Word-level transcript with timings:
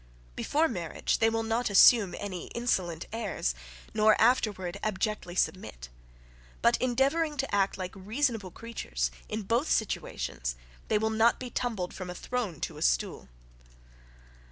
Before 0.35 0.67
marriage 0.67 1.19
they 1.19 1.29
will 1.29 1.43
not 1.43 1.69
assume 1.69 2.15
any 2.17 2.47
insolent 2.55 3.05
airs, 3.13 3.53
nor 3.93 4.19
afterward 4.19 4.79
abjectly 4.81 5.35
submit; 5.35 5.89
but, 6.63 6.75
endeavouring 6.77 7.37
to 7.37 7.53
act 7.55 7.77
like 7.77 7.93
reasonable 7.95 8.49
creatures, 8.49 9.11
in 9.29 9.43
both 9.43 9.69
situations, 9.69 10.55
they 10.87 10.97
will 10.97 11.11
not 11.11 11.39
be 11.39 11.51
tumbled 11.51 11.93
from 11.93 12.09
a 12.09 12.15
throne 12.15 12.59
to 12.61 12.77
a 12.79 12.81
stool. 12.81 13.29